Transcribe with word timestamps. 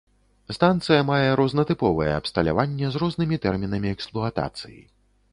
Станцыя 0.55 1.01
мае 1.09 1.27
рознатыповае 1.39 2.07
абсталяванне 2.19 2.89
з 2.95 3.01
рознымі 3.03 3.37
тэрмінамі 3.43 3.91
эксплуатацыі. 3.97 4.81